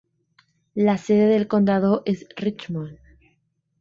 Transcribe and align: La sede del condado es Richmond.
La 0.73 0.97
sede 0.97 1.27
del 1.27 1.47
condado 1.47 2.01
es 2.07 2.25
Richmond. 2.35 2.97